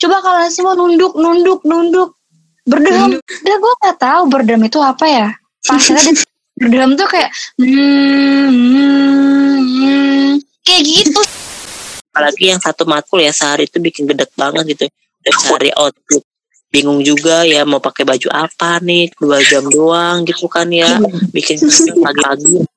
coba 0.00 0.16
kalian 0.24 0.52
semua 0.52 0.72
nunduk 0.74 1.12
nunduk 1.14 1.60
nunduk. 1.62 2.10
Berdeham 2.64 3.20
udah 3.20 3.56
gue 3.56 3.72
nggak 3.84 3.98
tahu 4.00 4.22
berdeham 4.32 4.62
itu 4.64 4.78
apa 4.80 5.04
ya. 5.06 5.28
Pas 5.64 5.84
ada 5.92 6.12
berdeham 6.56 6.96
tuh 6.96 7.08
kayak 7.08 7.30
hmm, 7.60 8.48
hmm, 8.48 9.56
hmm, 9.60 10.30
kayak 10.64 10.82
gitu. 10.88 11.20
Apalagi 12.10 12.44
yang 12.52 12.60
satu 12.60 12.84
matkul 12.88 13.20
ya 13.20 13.32
sehari 13.32 13.68
itu 13.68 13.76
bikin 13.80 14.08
gedek 14.08 14.32
banget 14.36 14.76
gitu. 14.76 14.84
Udah 15.24 15.34
cari 15.46 15.70
outfit. 15.76 16.24
Bingung 16.70 17.02
juga 17.02 17.42
ya 17.42 17.66
mau 17.66 17.82
pakai 17.82 18.06
baju 18.06 18.28
apa 18.30 18.78
nih? 18.78 19.10
Dua 19.18 19.42
jam 19.42 19.66
doang 19.66 20.22
gitu 20.24 20.46
kan 20.46 20.70
ya. 20.70 21.02
Bikin 21.34 21.58
pagi-pagi 22.04 22.69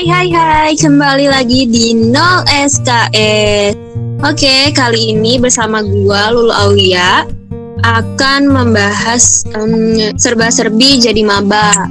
Hai 0.00 0.08
hai 0.08 0.28
hai, 0.32 0.72
kembali 0.80 1.28
lagi 1.28 1.68
di 1.68 1.92
0 1.92 2.48
SKS. 2.48 3.76
Oke, 4.24 4.72
kali 4.72 5.12
ini 5.12 5.36
bersama 5.36 5.84
gua 5.84 6.32
Lulu 6.32 6.48
Aulia 6.48 7.28
akan 7.84 8.48
membahas 8.48 9.44
em, 9.52 10.00
serba-serbi 10.16 11.04
jadi 11.04 11.20
maba. 11.20 11.84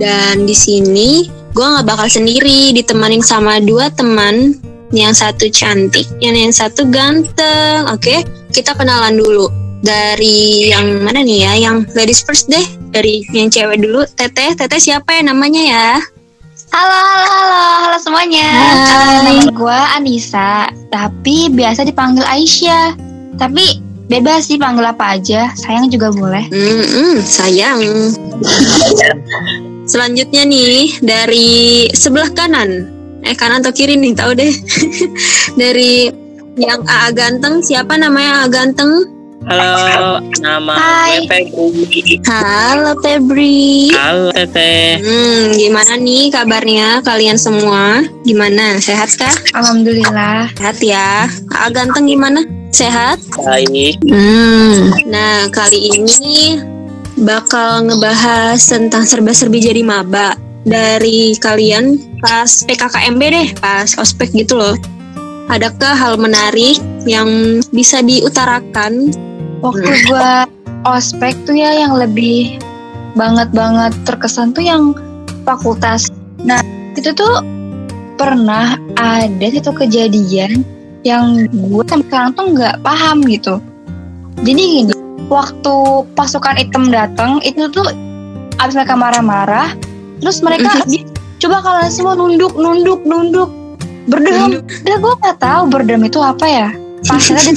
Dan 0.00 0.48
di 0.48 0.56
sini 0.56 1.28
gua 1.52 1.76
nggak 1.76 1.92
bakal 1.92 2.08
sendiri, 2.08 2.72
ditemanin 2.72 3.20
sama 3.20 3.60
dua 3.60 3.92
teman. 3.92 4.56
Yang 4.88 5.20
satu 5.20 5.52
cantik, 5.52 6.08
yang 6.24 6.32
yang 6.32 6.56
satu 6.56 6.88
ganteng. 6.88 7.84
Oke, 7.92 8.24
kita 8.56 8.72
kenalan 8.72 9.20
dulu. 9.20 9.52
Dari 9.84 10.72
yang 10.72 11.04
mana 11.04 11.20
nih 11.20 11.44
ya? 11.44 11.52
Yang 11.68 11.76
ladies 11.92 12.24
first 12.24 12.48
deh. 12.48 12.64
Dari 12.96 13.28
yang 13.36 13.52
cewek 13.52 13.76
dulu. 13.76 14.08
Teteh, 14.16 14.56
Teteh 14.56 14.80
siapa 14.80 15.20
ya 15.20 15.28
namanya 15.28 15.60
ya? 15.60 15.88
Halo 16.72 16.96
halo 16.96 17.26
halo 17.28 17.60
halo 17.84 17.96
semuanya 18.00 18.48
Hai. 18.48 19.28
Nama 19.28 19.52
gue 19.52 19.78
Anissa 19.92 20.72
tapi 20.88 21.52
biasa 21.52 21.84
dipanggil 21.84 22.24
Aisyah 22.24 22.96
tapi 23.36 23.80
bebas 24.08 24.48
sih 24.48 24.56
panggil 24.56 24.88
apa 24.88 25.20
aja 25.20 25.52
sayang 25.56 25.92
juga 25.92 26.08
boleh 26.12 26.44
Hmm, 26.48 27.20
sayang. 27.20 27.80
Selanjutnya 29.82 30.46
nih 30.46 31.00
dari 31.02 31.50
sebelah 31.92 32.30
kanan. 32.32 32.88
Eh 33.26 33.34
kanan 33.34 33.60
atau 33.60 33.74
kiri 33.74 33.98
nih 33.98 34.14
tahu 34.14 34.32
deh. 34.32 34.52
dari 35.60 36.08
yang 36.56 36.80
AA 36.86 37.08
ganteng 37.12 37.60
siapa 37.60 37.98
namanya 37.98 38.46
AA 38.46 38.48
ganteng? 38.52 38.92
Halo 39.46 40.22
nama 40.38 40.74
Hai. 40.78 41.26
gue 41.26 41.70
Febri 41.82 42.20
Halo 42.22 42.92
Febri. 43.02 43.90
halo 43.90 44.30
teteh 44.30 45.02
Hmm, 45.02 45.54
gimana 45.54 45.98
nih 45.98 46.30
kabarnya 46.30 47.02
kalian 47.02 47.34
semua? 47.34 48.06
Gimana? 48.22 48.78
Sehat 48.78 49.10
kah? 49.18 49.34
Alhamdulillah 49.52 50.46
Sehat 50.54 50.78
ya. 50.78 51.26
AA 51.50 51.68
ganteng 51.70 52.06
gimana? 52.06 52.46
Sehat? 52.70 53.18
baik 53.42 53.98
Hmm. 54.06 54.94
Nah, 55.10 55.50
kali 55.50 55.90
ini 55.92 56.62
bakal 57.18 57.84
ngebahas 57.84 58.56
tentang 58.58 59.04
serba-serbi 59.04 59.60
jadi 59.60 59.82
maba 59.82 60.38
dari 60.62 61.34
kalian 61.36 61.98
pas 62.22 62.62
PKKMB 62.62 63.20
deh, 63.20 63.48
pas 63.58 63.90
ospek 63.98 64.30
gitu 64.32 64.54
loh. 64.54 64.78
Adakah 65.50 65.92
hal 65.92 66.14
menarik 66.16 66.78
yang 67.06 67.60
bisa 67.74 68.00
diutarakan? 68.02 69.12
waktu 69.62 69.90
gue 70.10 70.30
ospek 70.84 71.38
tuh 71.46 71.54
ya 71.54 71.86
yang 71.86 71.94
lebih 71.94 72.58
banget 73.14 73.48
banget 73.54 73.94
terkesan 74.02 74.50
tuh 74.50 74.66
yang 74.66 74.92
fakultas. 75.46 76.10
Nah 76.42 76.58
itu 76.98 77.14
tuh 77.14 77.40
pernah 78.18 78.76
ada 78.98 79.46
satu 79.54 79.72
kejadian 79.72 80.66
yang 81.06 81.46
gue 81.50 81.82
sampai 81.86 82.06
sekarang 82.10 82.30
tuh 82.34 82.46
nggak 82.58 82.76
paham 82.82 83.22
gitu. 83.30 83.62
Jadi 84.42 84.62
gini 84.82 84.94
waktu 85.30 85.74
pasukan 86.18 86.58
hitam 86.58 86.90
datang 86.90 87.38
itu 87.46 87.70
tuh 87.70 87.86
abis 88.58 88.74
mereka 88.76 88.98
marah-marah 88.98 89.72
terus 90.22 90.38
mereka 90.44 90.82
bi- 90.86 91.06
coba 91.40 91.62
kalian 91.62 91.90
semua 91.90 92.14
nunduk 92.18 92.52
nunduk 92.58 93.00
nunduk. 93.06 93.50
Berdeham 94.10 94.58
udah 94.66 94.96
gue 94.98 95.12
nggak 95.22 95.38
tahu 95.38 95.62
berdeham 95.70 96.02
itu 96.02 96.18
apa 96.18 96.46
ya 96.50 96.68
pas 97.06 97.24
ada 97.30 97.52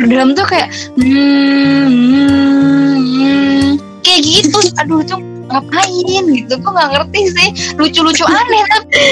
berdeham 0.00 0.32
tuh 0.32 0.46
kayak 0.48 0.68
hmm, 0.96 1.84
hmm, 1.88 2.94
hmm, 2.96 3.68
kayak 4.00 4.20
gitu 4.24 4.58
aduh 4.80 5.00
tuh 5.04 5.20
ngapain 5.50 6.24
gitu 6.30 6.54
gue 6.54 6.70
nggak 6.70 6.90
ngerti 6.94 7.20
sih 7.34 7.48
lucu-lucu 7.74 8.24
aneh 8.24 8.62
tapi 8.70 9.02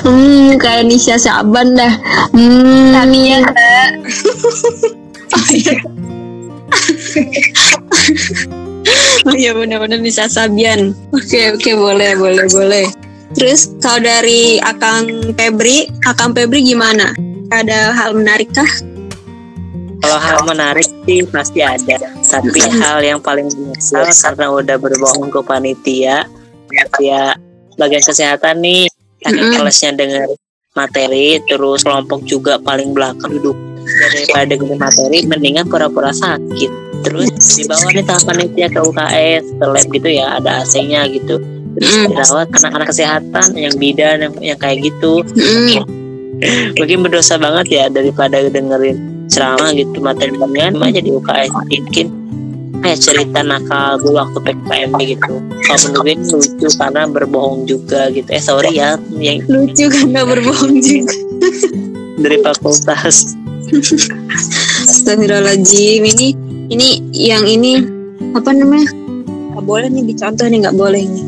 Hmm, 0.00 0.56
kayak 0.56 0.88
Nisha 0.88 1.20
Saban 1.20 1.76
dah. 1.76 1.92
Hmm, 2.32 2.94
Tamiya 2.94 3.44
Oh 9.26 9.34
iya 9.36 9.52
benar-benar 9.58 10.00
bisa 10.00 10.30
Sabian. 10.30 10.96
Oke 11.12 11.52
oke 11.52 11.70
boleh 11.76 12.16
boleh 12.16 12.46
boleh. 12.48 12.86
Terus 13.36 13.70
kalau 13.78 14.02
dari 14.02 14.58
Akang 14.58 15.34
Febri, 15.38 15.86
Akang 16.08 16.34
Febri 16.34 16.66
gimana? 16.66 17.14
Ada 17.54 17.94
hal 17.94 18.16
menarik 18.18 18.50
kah? 18.50 18.66
Kalau 20.00 20.18
hal 20.18 20.38
menarik 20.48 20.88
sih 21.04 21.22
pasti 21.28 21.60
ada. 21.60 21.96
Tapi 22.24 22.60
hal 22.80 22.98
yang 23.04 23.20
paling 23.20 23.48
menyesal 23.52 24.08
karena 24.08 24.46
udah 24.48 24.76
berbohong 24.80 25.28
ke 25.28 25.40
panitia 25.44 26.24
ya 27.02 27.34
bagian 27.74 28.04
kesehatan 28.04 28.62
nih 28.62 28.86
saking 29.20 29.42
Mm-mm. 29.50 29.58
kelesnya 29.58 29.90
dengar 29.98 30.28
materi 30.78 31.42
terus 31.50 31.82
kelompok 31.82 32.22
juga 32.24 32.56
paling 32.62 32.94
belakang 32.94 33.42
duduk 33.42 33.58
daripada 33.82 34.54
dengar 34.54 34.78
materi 34.78 35.18
mendingan 35.26 35.66
pura-pura 35.68 36.14
sakit. 36.14 36.70
Terus 37.00 37.32
dibawa 37.56 37.88
nih 37.90 38.04
sama 38.04 38.22
panitia 38.32 38.66
ke 38.68 38.80
UKS 38.80 39.44
ke 39.56 39.64
lab 39.64 39.86
gitu 39.88 40.08
ya 40.08 40.26
ada 40.40 40.50
AC-nya 40.64 41.08
gitu. 41.10 41.40
Terus 41.70 41.94
Mm. 41.96 42.06
dirawat 42.12 42.48
anak-anak 42.50 42.88
kesehatan 42.90 43.46
yang 43.54 43.74
bidan 43.78 44.16
yang, 44.26 44.34
yang 44.42 44.58
kayak 44.58 44.84
gitu. 44.84 45.22
Hmm, 45.22 45.86
mungkin 46.78 46.98
berdosa 47.04 47.36
banget 47.36 47.66
ya 47.68 47.84
daripada 47.88 48.42
dengerin 48.42 49.09
ceramah 49.30 49.70
gitu 49.72 49.98
materi 50.02 50.34
dengan 50.34 50.82
aja 50.82 51.00
di 51.00 51.10
UKS 51.14 51.50
mungkin 51.54 52.06
kayak 52.80 52.98
cerita 52.98 53.40
nakal 53.44 54.00
gue 54.00 54.12
waktu 54.16 54.38
PKM 54.40 54.90
gitu 55.04 55.32
kalau 55.68 55.78
menurut 55.86 56.18
gue 56.18 56.38
lucu 56.40 56.68
karena 56.80 57.02
berbohong 57.06 57.60
juga 57.68 58.10
gitu 58.10 58.28
eh 58.28 58.42
sorry 58.42 58.74
ya 58.74 58.98
yang 59.20 59.44
lucu 59.46 59.86
karena 59.86 60.26
berbohong 60.26 60.80
juga. 60.82 61.14
dari 62.22 62.36
fakultas 62.44 63.36
Astagfirullahaladzim 64.90 66.02
ini 66.02 66.34
ini 66.70 66.88
yang 67.14 67.46
ini 67.46 67.78
apa 68.34 68.50
namanya? 68.50 68.90
Gak 69.54 69.64
boleh 69.66 69.88
nih 69.90 70.04
dicontoh 70.10 70.46
nih 70.50 70.58
nggak 70.66 70.76
boleh 70.78 71.02
nih. 71.06 71.24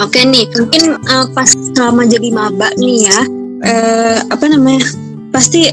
Oke 0.00 0.20
nih 0.24 0.44
mungkin 0.56 0.82
eh, 0.96 1.26
pas 1.32 1.48
selama 1.48 2.04
jadi 2.04 2.28
maba 2.32 2.68
nih 2.76 3.08
ya 3.08 3.20
eh, 3.64 4.18
apa 4.28 4.44
namanya 4.48 4.84
pasti 5.32 5.72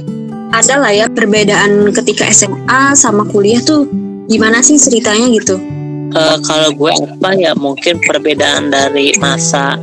ada 0.51 0.79
lah 0.79 0.91
ya 0.95 1.05
perbedaan 1.11 1.91
ketika 1.91 2.27
SMA 2.31 2.95
sama 2.95 3.27
kuliah 3.27 3.59
tuh 3.59 3.87
gimana 4.27 4.63
sih 4.63 4.79
ceritanya 4.79 5.27
gitu? 5.31 5.55
Eh, 6.15 6.37
kalau 6.47 6.71
gue 6.71 6.91
apa 6.91 7.29
ya 7.35 7.51
mungkin 7.59 7.99
perbedaan 7.99 8.71
dari 8.71 9.11
masa 9.19 9.75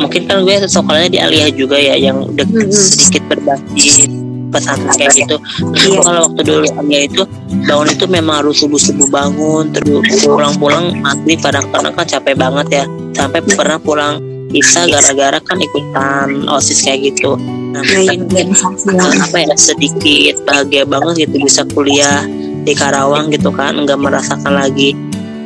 mungkin 0.00 0.24
kan 0.24 0.46
gue 0.46 0.64
sekolahnya 0.64 1.10
di 1.12 1.18
Aliyah 1.20 1.50
juga 1.52 1.76
ya 1.76 1.98
yang 1.98 2.24
udah 2.24 2.46
Mm-mm. 2.46 2.72
sedikit 2.72 3.26
berbagi 3.28 4.08
pesantren 4.48 4.94
kayak 4.96 5.12
gitu 5.12 5.36
terus 5.76 5.84
Iya. 5.84 5.92
gue 5.92 6.02
kalau 6.06 6.20
waktu 6.30 6.40
dulu 6.46 6.66
Aliyah 6.72 7.02
itu 7.04 7.22
bangun 7.68 7.88
itu 7.92 8.04
memang 8.08 8.34
harus 8.40 8.56
subuh 8.64 8.80
subuh 8.80 9.08
bangun 9.12 9.74
terus 9.76 10.24
pulang-pulang 10.24 10.96
maghrib 11.04 11.36
kadang-kadang 11.42 11.92
kan 11.92 12.06
capek 12.08 12.34
banget 12.38 12.66
ya 12.72 12.84
sampai 13.12 13.44
pernah 13.44 13.76
pulang 13.76 14.22
bisa 14.48 14.88
gara-gara 14.88 15.38
kan 15.44 15.60
ikutan 15.60 16.48
osis 16.48 16.80
kayak 16.84 17.12
gitu. 17.12 17.36
Nah 17.72 17.84
Main 17.84 18.24
mungkin 18.24 18.56
eh, 18.56 19.14
apa 19.20 19.36
ya 19.44 19.54
sedikit 19.60 20.40
bahagia 20.48 20.88
banget 20.88 21.28
gitu 21.28 21.36
bisa 21.44 21.62
kuliah 21.76 22.24
di 22.64 22.72
Karawang 22.72 23.28
gitu 23.28 23.52
kan. 23.52 23.76
Nggak 23.76 24.00
merasakan 24.00 24.56
lagi 24.56 24.96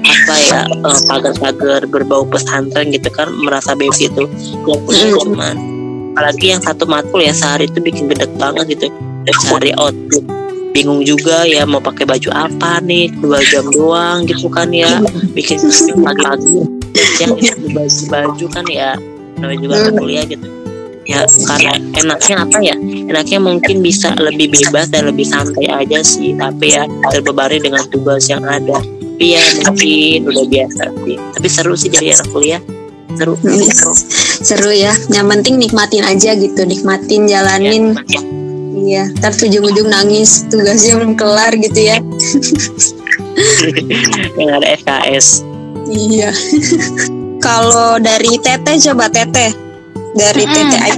apa 0.02 0.34
ya 0.38 0.60
eh, 0.66 0.98
pagar-pagar 1.10 1.82
berbau 1.90 2.22
pesantren 2.26 2.94
gitu 2.94 3.10
kan 3.10 3.30
merasa 3.42 3.74
bebas 3.74 3.98
gitu. 3.98 4.30
Punya 4.62 5.10
Mm. 5.10 5.18
teman 5.18 5.56
apalagi 6.12 6.52
yang 6.52 6.60
satu 6.60 6.84
matkul 6.84 7.24
ya 7.24 7.32
sehari 7.32 7.66
itu 7.66 7.80
bikin 7.80 8.04
gedek 8.06 8.28
banget 8.36 8.76
gitu. 8.76 8.92
Udah 9.24 9.36
cari 9.48 9.72
outfit. 9.80 10.24
Bingung 10.72 11.04
juga 11.04 11.44
ya 11.44 11.68
mau 11.68 11.80
pakai 11.80 12.04
baju 12.08 12.28
apa 12.32 12.80
nih? 12.84 13.12
Dua 13.20 13.40
jam 13.48 13.64
doang 13.72 14.28
gitu 14.28 14.48
kan 14.52 14.68
ya. 14.72 15.00
Bikin 15.32 15.60
pagi-pagi 16.04 16.81
yang 17.20 17.32
baju 17.72 18.02
baju 18.08 18.46
kan 18.52 18.64
ya 18.68 18.90
namanya 19.40 19.60
juga 19.60 19.74
anak 19.80 19.94
kuliah 19.96 20.24
gitu. 20.28 20.46
Ya 21.02 21.26
karena 21.26 21.74
enaknya 21.98 22.36
apa 22.46 22.58
ya? 22.62 22.76
Enaknya 23.10 23.38
mungkin 23.42 23.82
bisa 23.82 24.14
lebih 24.14 24.54
bebas 24.54 24.86
dan 24.94 25.10
lebih 25.10 25.26
santai 25.26 25.66
aja 25.66 25.98
sih 26.06 26.30
tapi 26.38 26.78
ya 26.78 26.86
terbebani 27.10 27.58
dengan 27.58 27.82
tugas 27.90 28.30
yang 28.30 28.46
ada. 28.46 28.78
Tapi 28.78 29.26
ya 29.34 29.42
mungkin 29.66 30.30
udah 30.30 30.46
biasa 30.46 30.82
sih. 31.02 31.16
Tapi 31.18 31.48
seru 31.50 31.74
sih 31.74 31.90
jadi 31.90 32.14
anak 32.14 32.28
kuliah. 32.30 32.62
Seru 33.18 33.34
Hmm. 33.34 33.66
seru. 34.46 34.72
Ya. 34.72 34.94
Yang 35.10 35.26
penting 35.26 35.54
nikmatin 35.58 36.06
aja 36.06 36.38
gitu 36.38 36.62
nikmatin 36.64 37.26
jalanin. 37.26 37.98
Ya, 38.06 38.22
Iya, 38.82 39.14
ntar 39.14 39.30
ujung-ujung 39.30 39.94
nangis 39.94 40.42
tugasnya 40.50 40.98
belum 40.98 41.14
kelar 41.14 41.54
gitu 41.54 41.86
ya. 41.86 42.02
yang 44.40 44.58
ada 44.58 44.74
SKS 44.74 45.46
Iya. 45.92 46.30
Kalau 47.46 48.00
dari 48.00 48.38
Teteh 48.38 48.80
coba 48.90 49.06
Teteh. 49.06 49.52
Dari 50.12 50.44
Mm-mm. 50.44 50.54
Teteh. 50.56 50.92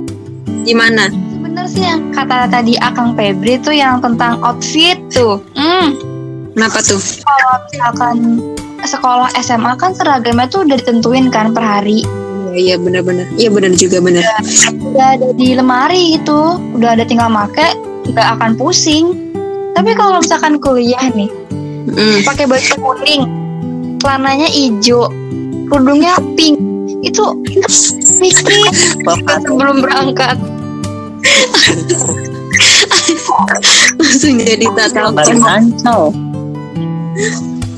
Gimana? 0.65 1.11
Bener 1.41 1.67
sih 1.67 1.83
yang 1.83 2.11
kata 2.11 2.47
tadi 2.47 2.79
Akang 2.79 3.15
Febri 3.15 3.59
tuh 3.59 3.75
yang 3.75 3.99
tentang 3.99 4.39
outfit 4.41 4.97
tuh. 5.11 5.43
Hmm, 5.55 5.95
Kenapa 6.55 6.79
tuh? 6.81 7.01
kalau 7.21 7.55
misalkan 7.67 8.17
sekolah 8.85 9.29
SMA 9.41 9.75
kan 9.75 9.91
seragamnya 9.91 10.47
tuh 10.47 10.63
udah 10.63 10.77
ditentuin 10.79 11.27
kan 11.29 11.51
per 11.51 11.65
hari. 11.65 12.07
Iya, 12.49 12.55
iya 12.55 12.77
benar-benar. 12.79 13.27
Iya 13.35 13.49
benar 13.51 13.73
juga 13.75 13.99
benar. 13.99 14.23
Udah 14.85 15.19
ada 15.19 15.29
di 15.35 15.59
lemari 15.59 16.15
gitu, 16.15 16.55
udah 16.79 16.95
ada 16.95 17.03
tinggal 17.03 17.27
make, 17.27 17.75
nggak 18.07 18.29
akan 18.39 18.55
pusing. 18.55 19.19
Tapi 19.75 19.91
kalau 19.95 20.23
misalkan 20.23 20.63
kuliah 20.63 21.11
nih, 21.11 21.27
Mm. 21.85 22.25
pakai 22.25 22.49
baju 22.49 22.75
kuning, 22.81 23.29
celananya 24.05 24.53
hijau, 24.53 25.09
kerudungnya 25.73 26.21
pink, 26.37 26.61
itu 27.01 27.25
mikir 28.21 28.53
Bapak 29.01 29.41
sebelum 29.49 29.81
berangkat. 29.81 30.37
Langsung 33.97 34.37
jadi 34.37 34.69
tata 34.77 35.09
baru 35.09 35.41
ngancol 35.41 36.13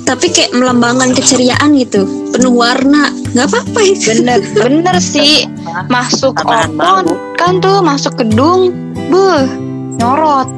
Tapi 0.02 0.26
kayak 0.34 0.50
melambangkan 0.54 1.14
keceriaan 1.14 1.78
gitu. 1.78 2.06
Penuh 2.34 2.54
warna. 2.54 3.14
Nggak 3.30 3.46
apa-apa 3.46 3.80
ya. 3.86 3.94
Bener, 4.10 4.38
bener 4.54 4.96
sih. 4.98 5.46
Masuk 5.86 6.42
malu. 6.46 7.14
kan 7.38 7.62
tuh 7.62 7.82
masuk 7.82 8.18
gedung, 8.18 8.74
buh, 9.10 9.46
nyorot. 9.98 10.50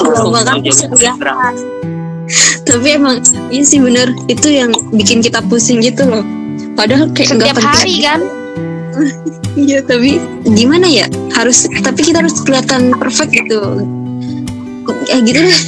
Melambangkan 0.00 0.64
keceriaan. 0.64 1.56
Tapi 2.62 2.96
emang 2.96 3.20
iya 3.48 3.62
sih 3.62 3.78
bener. 3.78 4.10
Itu 4.26 4.48
yang 4.48 4.72
bikin 4.90 5.20
kita 5.20 5.42
pusing 5.46 5.80
gitu 5.80 6.04
loh. 6.04 6.24
Padahal 6.72 7.12
kayak 7.12 7.36
Setiap 7.36 7.56
penting. 7.56 7.68
hari 7.68 7.94
kan. 8.00 8.20
Iya 9.52 9.84
tapi 9.84 10.16
gimana 10.48 10.88
ya 10.88 11.04
harus 11.36 11.68
tapi 11.84 12.00
kita 12.00 12.24
harus 12.24 12.40
kelihatan 12.40 12.96
perfect 12.96 13.36
gitu 13.36 13.84
ya 15.04 15.20
gitu 15.20 15.44
deh 15.44 15.58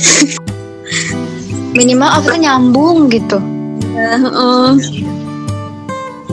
Minimal 1.76 2.08
outfitnya 2.08 2.56
nyambung 2.56 3.12
gitu. 3.12 3.37
Ya, 3.93 4.16
heeh. 4.16 4.69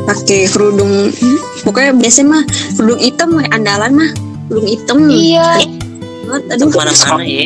pakai 0.01 0.48
kerudung 0.48 1.12
hmm, 1.12 1.39
pokoknya 1.62 1.92
biasanya 1.94 2.39
mah 2.39 2.44
kerudung 2.74 3.01
hitam 3.04 3.30
andalan 3.51 3.92
mah 4.00 4.10
kerudung 4.48 4.68
hitam 4.72 4.98
Iya. 5.12 5.60
banget 6.25 6.44
aduh 6.56 6.68
ke 6.72 6.78
mana-mana 6.80 7.24
ya 7.28 7.45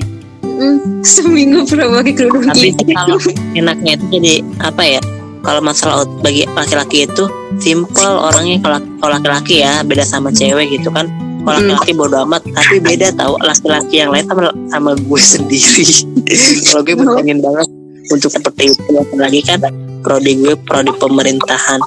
Hmm, 0.55 0.77
seminggu 1.05 1.67
pernah 1.67 1.99
pakai 1.99 2.13
kerudung 2.15 2.43
tapi 2.47 2.71
hitam 2.71 2.87
kalau 2.95 3.17
enaknya 3.53 3.91
itu 3.99 4.05
jadi 4.09 4.33
apa 4.63 4.83
ya? 4.83 5.01
Kalau 5.45 5.61
masalah 5.61 6.09
bagi 6.25 6.41
laki-laki 6.49 7.05
itu 7.05 7.29
simple 7.59 8.01
orangnya 8.17 8.57
kalau 8.63 8.79
laki-laki 9.13 9.61
ya 9.61 9.85
beda 9.85 10.01
sama 10.01 10.33
cewek 10.33 10.73
gitu 10.73 10.89
kan. 10.89 11.05
Kalau 11.45 11.61
Hmm. 11.61 11.69
laki-laki 11.69 11.91
bodo 11.93 12.17
amat 12.25 12.41
tapi 12.49 12.81
beda 12.81 13.13
tahu 13.13 13.37
laki-laki 13.37 14.01
yang 14.01 14.09
lain 14.09 14.25
sama 14.25 14.49
sama 14.71 14.91
gue 14.97 15.21
sendiri. 15.37 15.85
Kalau 16.65 16.81
gue 16.81 16.95
berpengen 16.95 17.39
banget 17.39 17.67
untuk 18.09 18.31
seperti 18.31 18.73
itu. 18.73 18.81
Apalagi 18.95 19.39
kan 19.43 19.61
prodi 20.01 20.33
gue 20.39 20.57
prodi 20.65 20.89
pemerintahan. 20.95 21.79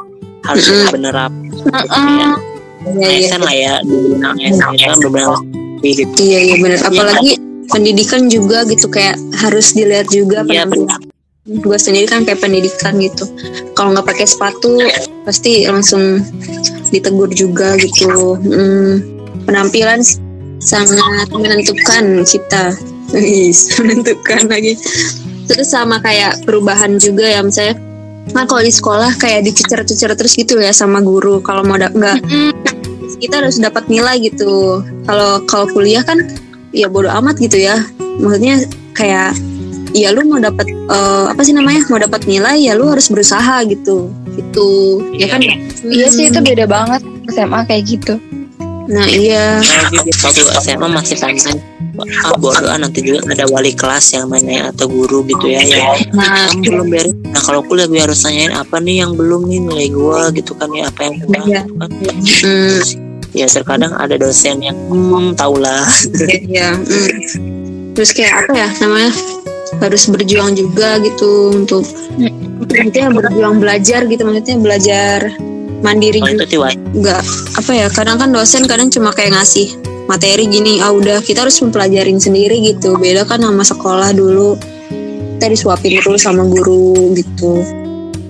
Harus 0.47 0.71
Mm-mm. 0.71 0.93
bener 0.95 1.13
apa 1.13 1.35
Heeh. 1.75 1.85
iya 1.99 2.29
iya 2.95 3.07
ASN 3.21 3.43
lah 3.43 3.53
ya 3.53 3.73
di 3.83 3.97
bidang 4.07 4.37
ASN 4.39 4.71
kan 4.79 4.99
benar 5.03 5.37
iya 6.17 6.39
iya 6.41 6.55
benar 6.57 6.79
apalagi 6.81 7.35
pendidikan 7.69 8.27
juga 8.33 8.65
gitu 8.67 8.89
kayak 8.89 9.17
harus 9.39 9.77
dilihat 9.77 10.09
juga 10.09 10.45
penampilan 10.45 11.09
gue 11.49 11.79
sendiri 11.81 12.05
kan 12.05 12.29
kayak 12.29 12.45
pendidikan 12.45 13.01
gitu. 13.01 13.25
Kalau 13.73 13.97
nggak 13.97 14.05
pakai 14.05 14.27
sepatu 14.29 14.77
pasti 15.25 15.65
langsung 15.65 16.21
ditegur 16.93 17.33
juga 17.33 17.81
gitu. 17.81 18.37
Hmm, 18.37 19.01
penampilan 19.49 20.05
sangat 20.61 21.29
menentukan 21.33 22.29
kita. 22.29 22.77
Menentukan 23.81 24.53
lagi. 24.53 24.77
Terus 25.49 25.73
sama 25.73 25.97
kayak 26.05 26.45
perubahan 26.45 27.01
juga 27.01 27.25
ya 27.25 27.41
misalnya 27.41 27.81
nah 28.37 28.45
kalau 28.45 28.61
di 28.61 28.69
sekolah 28.69 29.17
kayak 29.17 29.49
dicecer-cecer 29.49 30.13
terus 30.13 30.37
gitu 30.37 30.61
ya 30.61 30.77
sama 30.77 31.01
guru. 31.01 31.41
Kalau 31.41 31.65
mau 31.65 31.81
nggak 31.81 32.21
kita 33.25 33.41
harus 33.41 33.57
dapat 33.57 33.89
nilai 33.89 34.21
gitu. 34.21 34.85
Kalau 35.09 35.41
kalau 35.49 35.65
kuliah 35.73 36.05
kan 36.05 36.21
ya 36.79 36.87
bodo 36.87 37.11
amat 37.11 37.43
gitu 37.43 37.59
ya. 37.59 37.83
Maksudnya 38.23 38.63
kayak 38.95 39.35
ya 39.91 40.15
lu 40.15 40.23
mau 40.25 40.39
dapat 40.39 40.71
eh, 40.71 41.25
apa 41.27 41.43
sih 41.43 41.51
namanya? 41.51 41.83
Mau 41.91 41.99
dapat 41.99 42.31
nilai 42.31 42.63
ya 42.63 42.79
lu 42.79 42.87
harus 42.87 43.11
berusaha 43.11 43.67
gitu. 43.67 44.09
Gitu. 44.39 44.69
Ya 45.19 45.27
Iya. 45.27 45.27
kan? 45.35 45.41
Iya. 45.83 46.07
Sih 46.09 46.31
itu 46.31 46.39
beda 46.39 46.65
banget 46.65 47.03
SMA 47.29 47.67
kayak 47.67 47.85
gitu. 47.85 48.15
nah 48.89 49.05
iya. 49.05 49.61
Nah, 49.61 50.01
gitu. 50.01 50.17
waktu 50.25 50.49
SMA 50.65 50.89
masih 50.89 51.21
tangan 51.21 51.61
ah 52.25 52.33
bodo 52.39 52.65
ah 52.71 52.79
nanti 52.79 53.03
juga 53.03 53.21
ada 53.27 53.45
wali 53.51 53.75
kelas 53.75 54.15
yang 54.17 54.31
nanya 54.31 54.71
atau 54.73 54.87
guru 54.89 55.27
gitu 55.27 55.51
ya 55.51 55.61
yang 55.61 55.83
nah. 56.15 56.47
Kamu 56.49 56.63
belum 56.63 56.87
beres. 56.89 57.13
Nah 57.27 57.43
kalau 57.43 57.61
kuliah 57.67 57.85
gue 57.85 58.01
harus 58.01 58.23
nanyain 58.25 58.55
apa 58.55 58.79
nih 58.79 59.03
yang 59.05 59.13
belum 59.13 59.45
nih 59.45 59.61
nilai 59.61 59.89
gue 59.93 60.21
gitu 60.41 60.57
kan 60.57 60.71
ya 60.73 60.87
apa 60.89 61.01
yang 61.05 61.15
kurang? 61.21 61.45
Iya. 61.45 61.61
gitu 61.67 61.75
kan. 61.75 61.91
Hmm, 62.25 62.81
ya 63.37 63.47
terkadang 63.49 63.93
ada 63.97 64.17
dosen 64.17 64.63
yang 64.65 64.77
hmm 64.89 65.37
tau 65.37 65.57
lah 65.57 65.85
ya 66.49 66.77
hmm. 66.77 67.93
terus 67.93 68.15
kayak 68.15 68.47
apa 68.47 68.53
ya 68.55 68.69
namanya? 68.85 69.13
Harus 69.85 70.09
berjuang 70.09 70.57
juga 70.57 70.97
gitu 71.05 71.53
untuk 71.53 71.85
maksudnya 72.65 73.13
berjuang 73.13 73.61
belajar 73.61 74.09
gitu 74.09 74.25
maksudnya 74.25 74.57
belajar 74.59 75.19
mandiri 75.85 76.19
kalau 76.19 76.43
juga. 76.49 76.73
nggak 76.75 77.23
apa 77.61 77.73
ya 77.77 77.87
kadang 77.93 78.17
kan 78.19 78.33
dosen 78.33 78.65
kadang 78.67 78.89
cuma 78.91 79.13
kayak 79.15 79.37
ngasih 79.37 79.77
materi 80.09 80.49
gini 80.49 80.81
ah 80.81 80.91
udah 80.91 81.21
kita 81.21 81.45
harus 81.45 81.61
mempelajarin 81.61 82.17
sendiri 82.17 82.65
gitu. 82.65 82.97
Beda 82.97 83.29
kan 83.29 83.45
sama 83.45 83.63
sekolah 83.63 84.11
dulu. 84.17 84.57
Kita 85.39 85.47
disuapin 85.53 86.01
terus 86.03 86.25
sama 86.25 86.43
guru 86.49 87.15
gitu. 87.15 87.63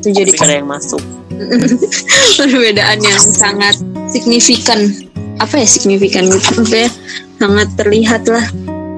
Itu 0.02 0.08
jadi 0.10 0.34
tapi 0.34 0.44
ada 0.44 0.54
yang 0.60 0.68
masuk 0.68 1.00
perbedaan 2.38 2.98
yang 3.02 3.20
sangat 3.20 3.78
signifikan. 4.10 4.90
Apa 5.38 5.62
ya 5.62 5.66
signifikan 5.68 6.26
gitu? 6.26 6.58
Maksudnya 6.58 6.90
sangat 7.38 7.68
terlihat 7.78 8.26
lah. 8.26 8.46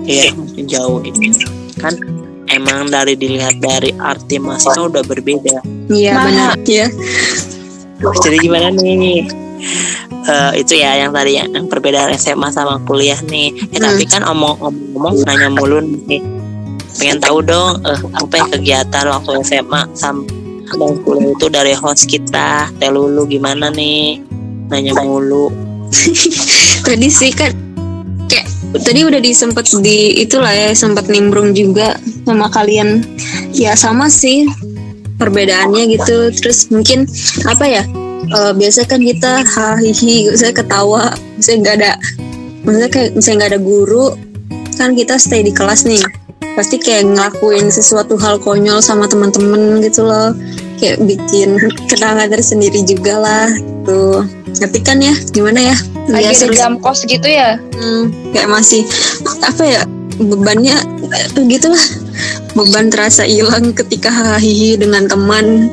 Ya 0.09 0.33
mungkin 0.33 0.65
jauh 0.65 0.99
gitu 1.05 1.21
kan 1.81 1.97
emang 2.51 2.91
dari 2.91 3.15
dilihat 3.17 3.63
dari 3.63 3.95
arti 3.97 4.37
mahasiswa 4.37 4.83
udah 4.91 5.05
berbeda. 5.07 5.63
Iya 5.89 6.13
benar. 6.19 6.57
Ya 6.67 6.87
jadi 8.01 8.37
gimana 8.41 8.69
nih? 8.75 9.29
Eh, 10.21 10.53
itu 10.61 10.77
ya 10.77 11.01
yang 11.01 11.13
tadi 11.17 11.37
yang, 11.41 11.49
yang 11.53 11.67
perbedaan 11.69 12.13
SMA 12.17 12.53
sama 12.53 12.81
kuliah 12.85 13.17
nih. 13.29 13.53
Eh 13.73 13.79
Hmm. 13.81 13.85
tapi 13.93 14.05
kan 14.05 14.23
omong-omong 14.25 15.25
nanya 15.25 15.49
mulu 15.53 15.81
nih. 16.09 16.21
Pengen 17.01 17.21
tahu 17.23 17.41
dong 17.41 17.81
eh, 17.85 18.01
apa 18.13 18.35
yang 18.37 18.49
kegiatan 18.53 19.05
waktu 19.09 19.31
SMA 19.45 19.89
sama 19.97 20.25
kuliah 20.77 21.35
itu 21.35 21.47
dari 21.51 21.75
host 21.75 22.07
kita. 22.07 22.71
Teh 22.79 22.91
Lulu 22.91 23.27
gimana 23.27 23.71
nih? 23.71 24.23
Nanya 24.71 24.95
mulu. 25.03 25.51
Tadi 26.87 27.09
sih 27.11 27.35
kan 27.35 27.51
kayak 28.31 28.47
tadi 28.87 29.03
udah 29.03 29.19
disempet 29.19 29.67
di 29.83 30.23
itulah 30.23 30.55
ya 30.55 30.71
sempat 30.71 31.11
nimbrung 31.11 31.51
juga 31.51 31.99
sama 32.23 32.47
kalian. 32.51 33.03
Ya 33.51 33.75
sama 33.75 34.07
sih 34.07 34.47
perbedaannya 35.19 35.99
gitu. 35.99 36.31
Terus 36.39 36.71
mungkin 36.71 37.11
apa 37.51 37.67
ya 37.67 37.83
eh, 38.31 38.53
biasa 38.55 38.87
kan 38.87 39.03
kita 39.03 39.43
hahihi 39.43 40.31
saya 40.39 40.55
ketawa 40.55 41.15
saya 41.43 41.59
nggak 41.59 41.77
ada 41.83 41.93
maksudnya 42.65 42.91
kayak 42.93 43.11
misalnya 43.17 43.37
nggak 43.37 43.51
ada 43.57 43.61
guru 43.61 44.07
kan 44.77 44.97
kita 44.97 45.15
stay 45.21 45.45
di 45.45 45.53
kelas 45.53 45.85
nih 45.85 46.01
pasti 46.57 46.77
kayak 46.77 47.09
ngelakuin 47.15 47.73
sesuatu 47.73 48.17
hal 48.21 48.37
konyol 48.41 48.81
sama 48.83 49.07
teman-teman 49.07 49.81
gitu 49.85 50.05
loh. 50.05 50.35
Kayak 50.81 51.05
bikin 51.05 51.61
kenangan 51.89 52.33
tersendiri 52.33 52.81
juga 52.85 53.21
lah 53.21 53.49
gitu. 53.53 54.25
Tapi 54.61 54.79
kan 54.81 55.01
ya 55.01 55.15
gimana 55.31 55.73
ya? 55.73 55.77
Lagi 56.09 56.33
Biasa 56.33 56.45
di 56.49 56.57
jam 56.57 56.75
kos 56.81 57.05
gitu 57.05 57.29
ya. 57.29 57.61
Hmm, 57.77 58.13
kayak 58.33 58.49
masih 58.49 58.83
apa 59.45 59.65
ya 59.65 59.83
bebannya 60.21 60.77
eh, 61.09 61.27
gitu 61.49 61.73
lah 61.73 61.87
beban 62.53 62.93
terasa 62.93 63.25
hilang 63.25 63.73
ketika 63.73 64.13
hahihi 64.13 64.77
dengan 64.81 65.09
teman. 65.09 65.69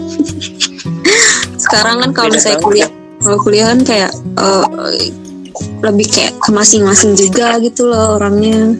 Sekarang 1.63 1.99
kan 2.05 2.11
kalau 2.15 2.35
saya 2.39 2.55
kuliah 2.61 2.87
kalau 3.23 3.39
kuliah 3.43 3.75
kan 3.75 3.81
kayak 3.83 4.11
eh, 4.39 4.65
lebih 5.81 6.07
kayak 6.09 6.33
ke 6.37 6.49
masing-masing 6.53 7.13
juga 7.17 7.57
gitu 7.61 7.89
loh 7.89 8.17
orangnya 8.17 8.73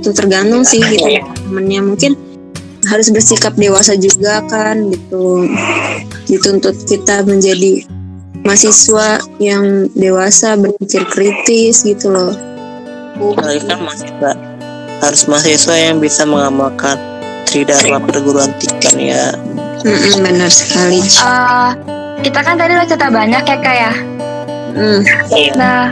itu 0.00 0.10
tergantung 0.10 0.66
sih 0.66 0.82
gitu 0.82 1.22
temennya 1.48 1.80
mungkin 1.84 2.12
harus 2.84 3.08
bersikap 3.08 3.56
dewasa 3.56 3.96
juga 3.96 4.44
kan 4.50 4.92
gitu 4.92 5.48
dituntut 6.28 6.76
kita 6.84 7.24
menjadi 7.24 7.86
mahasiswa 8.44 9.24
yang 9.40 9.88
dewasa 9.96 10.58
berpikir 10.60 11.08
kritis 11.08 11.80
gitu 11.86 12.12
loh 12.12 12.34
Apalagi 13.14 13.62
kan 13.70 13.78
mahasiswa 13.78 14.32
harus 14.98 15.22
mahasiswa 15.30 15.74
yang 15.78 15.96
bisa 16.02 16.26
mengamalkan 16.26 16.98
tridharma 17.46 18.02
perguruan 18.02 18.50
tinggi 18.58 18.78
kan 18.82 18.96
ya. 18.98 19.24
Mm-mm, 19.84 20.24
benar 20.24 20.50
sekali. 20.50 20.98
Eh, 20.98 21.70
kita 22.24 22.40
kan 22.40 22.56
tadi 22.56 22.72
udah 22.74 22.88
cerita 22.88 23.08
banyak 23.12 23.42
ya 23.44 23.56
kak 23.60 23.76
ya. 23.76 23.92
Mm. 24.74 25.00
Iya. 25.30 25.52
Nah, 25.54 25.84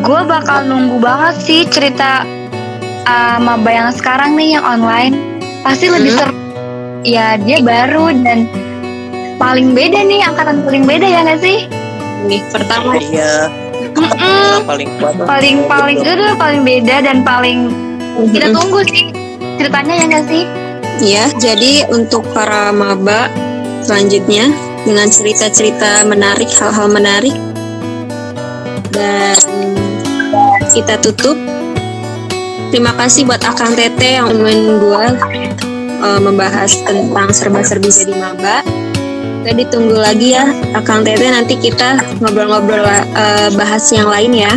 gue 0.00 0.20
bakal 0.24 0.70
nunggu 0.70 0.96
banget 1.02 1.34
sih 1.44 1.60
cerita 1.68 2.24
uh, 3.06 3.38
maba 3.38 3.70
yang 3.70 3.90
sekarang 3.92 4.34
nih 4.34 4.58
yang 4.58 4.64
online. 4.64 5.14
Pasti 5.62 5.86
lebih 5.88 6.14
Hmm. 6.16 6.20
seru. 6.30 6.34
Ya 7.02 7.34
dia 7.38 7.58
baru 7.62 8.14
dan 8.22 8.46
paling 9.38 9.74
beda 9.74 10.06
nih 10.06 10.22
angkatan 10.22 10.62
paling 10.62 10.86
beda 10.86 11.06
ya 11.06 11.20
nggak 11.26 11.40
sih? 11.42 11.66
Nih 12.26 12.40
pertama 12.50 12.94
Iya. 12.98 13.50
Mm-mm. 13.92 14.64
Paling 14.64 14.88
kuat. 15.02 15.14
Paling 15.26 15.56
paling 15.66 15.98
itu 16.00 16.26
paling 16.38 16.62
beda 16.62 16.96
dan 17.02 17.26
paling 17.26 17.68
kita 18.30 18.48
Mm-mm. 18.48 18.56
tunggu 18.56 18.80
sih 18.88 19.10
ceritanya 19.58 19.94
ya 19.98 20.04
nggak 20.08 20.26
sih? 20.30 20.42
Ya, 21.02 21.26
jadi 21.42 21.90
untuk 21.90 22.22
para 22.30 22.70
maba 22.70 23.26
selanjutnya 23.82 24.54
dengan 24.86 25.10
cerita-cerita 25.10 26.06
menarik, 26.06 26.46
hal-hal 26.54 26.86
menarik 26.86 27.34
dan 28.94 29.34
kita 30.70 30.94
tutup. 31.02 31.34
Terima 32.72 32.96
kasih 32.96 33.28
buat 33.28 33.44
Akang 33.44 33.76
Tete 33.76 34.16
yang 34.16 34.32
nemenin 34.32 34.80
gue 34.80 35.04
uh, 36.00 36.20
membahas 36.24 36.72
tentang 36.88 37.28
serba-serbi 37.28 37.92
jadi 37.92 38.16
maba. 38.16 38.64
Kita 39.44 39.52
ditunggu 39.52 40.00
lagi 40.00 40.32
ya 40.32 40.48
Akang 40.72 41.04
Tete 41.04 41.28
nanti 41.28 41.60
kita 41.60 42.00
ngobrol-ngobrol 42.24 42.80
uh, 42.88 43.52
bahas 43.60 43.84
yang 43.92 44.08
lain 44.08 44.32
ya. 44.48 44.52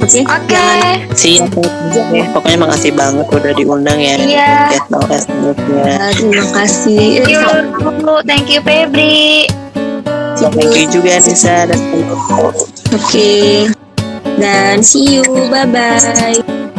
Oke? 0.00 0.24
Oke. 0.24 0.68
Siap. 1.12 1.52
Pokoknya 2.32 2.58
makasih 2.64 2.96
banget 2.96 3.26
udah 3.28 3.52
diundang 3.52 4.00
ya. 4.00 4.16
Iya. 4.16 4.52
Get 4.72 4.86
no 4.88 5.00
esnya. 5.12 5.52
uh, 5.52 6.10
terima 6.16 6.44
kasih. 6.56 7.04
Thank 7.20 7.36
you, 7.36 8.16
thank 8.24 8.46
you 8.48 8.60
Febri. 8.64 9.44
Thank 10.40 10.72
you 10.72 10.86
juga 10.88 11.20
Nisa 11.20 11.68
dan 11.68 11.80
Oke. 12.96 13.68
Dan 14.40 14.80
see 14.80 15.20
you. 15.20 15.26
Bye 15.52 15.68
bye. 15.68 16.77